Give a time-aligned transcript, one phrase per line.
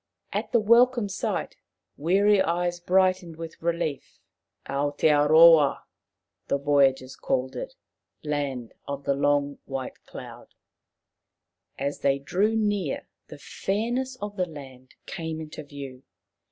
[0.33, 1.57] At the welcome sight
[1.95, 4.19] weary eyes brightened with relief.
[4.67, 5.83] "Ao tea roa,"
[6.47, 7.75] the voyagers called it
[8.23, 10.55] —"Land of the Long White Cloud.''
[11.77, 15.61] 20 Maoriland Fairy Tales As they drew near the fairness of the land came into
[15.63, 16.01] view.